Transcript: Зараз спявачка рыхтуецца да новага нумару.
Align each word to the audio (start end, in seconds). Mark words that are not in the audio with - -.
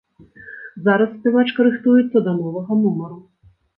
Зараз 0.87 1.11
спявачка 1.17 1.59
рыхтуецца 1.67 2.17
да 2.29 2.37
новага 2.41 2.79
нумару. 2.85 3.19